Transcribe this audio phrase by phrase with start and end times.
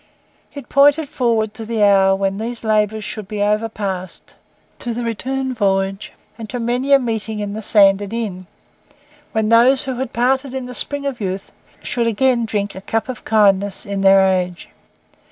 [0.55, 4.33] It pointed forward to the hour when these labours should be overpast,
[4.79, 8.47] to the return voyage, and to many a meeting in the sanded inn,
[9.31, 11.51] when those who had parted in the spring of youth
[11.83, 14.69] should again drink a cup of kindness in their age.